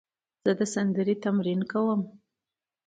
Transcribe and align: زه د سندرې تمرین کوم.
زه 0.43 0.51
د 0.59 0.61
سندرې 0.73 1.15
تمرین 1.23 1.61
کوم. 1.71 2.01